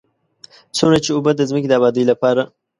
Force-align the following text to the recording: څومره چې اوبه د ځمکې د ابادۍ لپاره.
څومره 0.77 0.97
چې 1.03 1.09
اوبه 1.15 1.31
د 1.35 1.41
ځمکې 1.49 1.67
د 1.69 1.73
ابادۍ 1.79 2.03
لپاره. 2.11 2.43